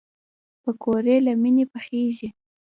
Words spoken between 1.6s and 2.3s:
پخېږي